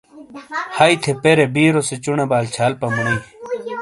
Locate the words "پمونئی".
2.79-3.17